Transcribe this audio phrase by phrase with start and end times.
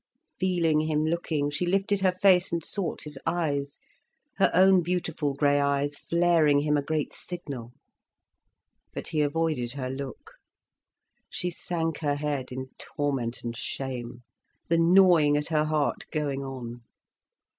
[0.39, 3.77] Feeling him looking, she lifted her face and sought his eyes,
[4.37, 7.71] her own beautiful grey eyes flaring him a great signal.
[8.93, 10.37] But he avoided her look,
[11.29, 14.23] she sank her head in torment and shame,
[14.69, 16.81] the gnawing at her heart going on.